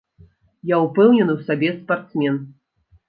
Я 0.69 0.79
ўпэўнены 0.85 1.31
ў 1.35 1.41
сабе 1.49 1.69
спартсмен. 1.77 2.41